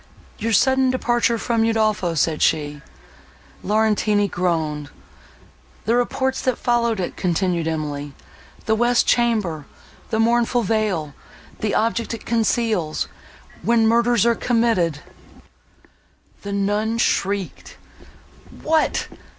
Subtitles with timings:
[0.39, 2.81] "Your sudden departure from Udolpho"—said she.
[3.63, 4.89] Laurentini groaned.
[5.85, 14.25] "The reports that followed it," continued Emily—"The west chamber—the mournful veil—the object it conceals!—when murders
[14.25, 15.01] are committed—"
[16.41, 17.77] The nun shrieked.
[18.63, 19.07] "What!